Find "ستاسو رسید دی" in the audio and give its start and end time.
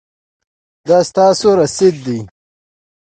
1.09-2.19